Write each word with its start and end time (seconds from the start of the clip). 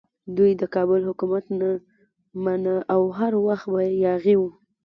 دوی 0.37 0.51
د 0.61 0.63
کابل 0.75 1.01
حکومت 1.09 1.45
نه 1.59 1.69
مانه 2.43 2.75
او 2.93 3.01
هر 3.17 3.33
وخت 3.45 3.65
به 3.73 3.81
یاغي 4.05 4.35
وو. 4.37 4.49